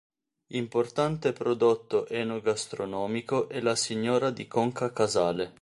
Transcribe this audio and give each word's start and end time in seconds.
Importante 0.53 1.31
prodotto 1.31 2.07
enogastronomico 2.07 3.47
è 3.49 3.59
la 3.59 3.75
Signora 3.75 4.31
di 4.31 4.47
Conca 4.47 4.91
Casale. 4.91 5.49